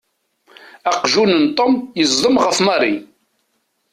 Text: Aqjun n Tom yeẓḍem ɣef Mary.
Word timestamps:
Aqjun 0.91 1.31
n 1.43 1.45
Tom 1.57 1.73
yeẓḍem 1.99 2.35
ɣef 2.45 2.57
Mary. 2.65 2.93